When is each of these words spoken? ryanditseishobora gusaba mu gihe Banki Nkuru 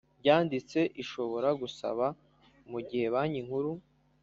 ryanditseishobora 0.19 1.49
gusaba 1.61 2.05
mu 2.71 2.79
gihe 2.87 3.05
Banki 3.13 3.41
Nkuru 3.45 3.71